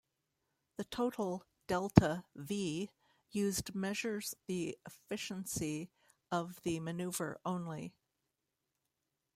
[0.77, 2.89] The total delta-"v"
[3.29, 5.91] used measures the efficiency
[6.31, 7.93] of the maneuver only.